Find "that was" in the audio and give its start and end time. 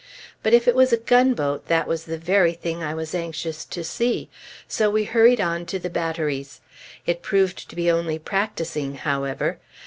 1.67-2.05